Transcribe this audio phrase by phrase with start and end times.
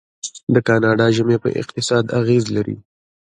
[0.53, 2.75] د کاناډا ژمی په اقتصاد اغیز لري.